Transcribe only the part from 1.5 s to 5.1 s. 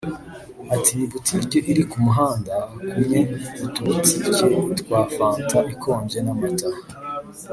iri ku muhanda kumwe utubutike twa